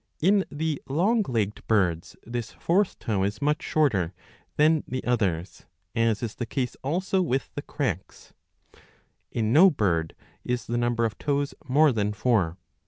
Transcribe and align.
In 0.19 0.45
the 0.49 0.81
long 0.89 1.21
legged 1.29 1.61
birds 1.67 2.15
this 2.25 2.51
fourth 2.53 2.97
toe 2.97 3.21
is 3.21 3.39
much 3.39 3.61
shorter 3.61 4.07
^^ 4.53 4.53
than 4.55 4.83
the 4.87 5.03
others, 5.03 5.67
as 5.93 6.23
is 6.23 6.33
the 6.33 6.47
case 6.47 6.75
also 6.83 7.21
with 7.21 7.51
the 7.53 7.61
Crex.^^ 7.61 8.31
In 9.31 9.53
no 9.53 9.69
bird 9.69 10.15
is 10.43 10.65
the 10.65 10.79
number 10.79 11.05
of 11.05 11.19
toes 11.19 11.53
more 11.67 11.91
than 11.91 12.13
four. 12.13 12.57